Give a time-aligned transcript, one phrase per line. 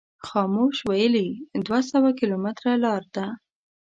[0.27, 1.29] خاموش ویلي
[1.65, 3.25] دوه سوه کیلومتره لار ده.